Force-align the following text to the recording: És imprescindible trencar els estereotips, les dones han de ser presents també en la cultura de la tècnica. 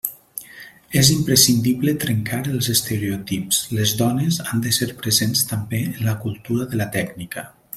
És 1.01 1.09
imprescindible 1.15 1.93
trencar 2.03 2.39
els 2.53 2.69
estereotips, 2.75 3.59
les 3.81 3.93
dones 4.01 4.41
han 4.47 4.65
de 4.67 4.75
ser 4.79 4.89
presents 5.05 5.45
també 5.55 5.83
en 5.91 6.01
la 6.11 6.17
cultura 6.25 6.67
de 6.73 6.81
la 6.85 6.91
tècnica. 6.99 7.47